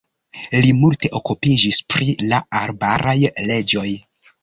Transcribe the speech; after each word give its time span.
Li 0.63 0.71
multe 0.77 1.11
okupiĝis 1.19 1.83
pri 1.95 2.09
la 2.33 2.43
arbaraj 2.65 3.19
leĝoj. 3.53 3.91